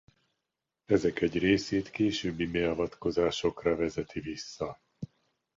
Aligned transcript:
Ezek 0.85 1.21
egy 1.21 1.37
részét 1.39 1.89
későbbi 1.89 2.45
beavatkozásokra 2.47 3.75
vezeti 3.75 4.19
vissza. 4.19 4.79